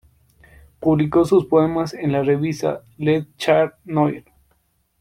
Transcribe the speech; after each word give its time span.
Publicó 0.79 1.25
sus 1.25 1.45
poemas 1.45 1.93
en 1.93 2.11
la 2.11 2.23
revista 2.23 2.81
Le 2.97 3.27
Chat 3.37 3.75
noir. 3.85 4.23